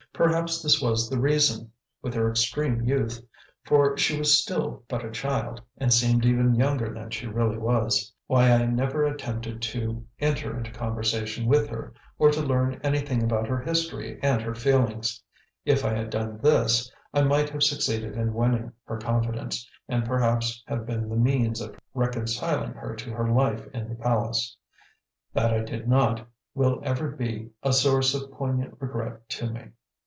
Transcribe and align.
Perhaps 0.13 0.61
this 0.61 0.79
was 0.79 1.09
the 1.09 1.19
reason 1.19 1.71
with 2.03 2.13
her 2.13 2.29
extreme 2.29 2.81
youth, 2.81 3.25
for 3.63 3.97
she 3.97 4.19
was 4.19 4.39
still 4.39 4.83
but 4.87 5.03
a 5.03 5.09
child, 5.09 5.63
and 5.77 5.91
seemed 5.91 6.25
even 6.27 6.53
younger 6.53 6.93
than 6.93 7.09
she 7.09 7.25
really 7.25 7.57
was 7.57 8.13
why 8.27 8.51
I 8.51 8.67
never 8.67 9.03
attempted 9.03 9.63
to 9.63 10.05
enter 10.19 10.55
into 10.55 10.69
conversation 10.69 11.47
with 11.47 11.69
her, 11.69 11.95
or 12.19 12.29
to 12.29 12.39
learn 12.41 12.79
anything 12.83 13.23
about 13.23 13.47
her 13.47 13.61
history 13.61 14.19
and 14.21 14.43
her 14.43 14.53
feelings. 14.53 15.23
If 15.65 15.83
I 15.83 15.95
had 15.95 16.11
done 16.11 16.37
this, 16.37 16.91
I 17.15 17.23
might 17.23 17.49
have 17.49 17.63
succeeded 17.63 18.15
in 18.15 18.35
winning 18.35 18.73
her 18.83 18.97
confidence, 18.99 19.67
and 19.89 20.05
perhaps 20.05 20.61
have 20.67 20.85
been 20.85 21.09
the 21.09 21.15
means 21.15 21.61
of 21.61 21.79
reconciling 21.95 22.73
her 22.73 22.95
to 22.97 23.09
her 23.11 23.27
life 23.31 23.65
in 23.73 23.89
the 23.89 23.95
palace. 23.95 24.55
That 25.33 25.51
I 25.51 25.61
did 25.61 25.87
not, 25.87 26.27
will 26.53 26.79
ever 26.83 27.09
be 27.09 27.49
a 27.63 27.73
source 27.73 28.13
of 28.13 28.31
poignant 28.31 28.75
regret 28.79 29.27
to 29.29 29.49
me. 29.49 29.69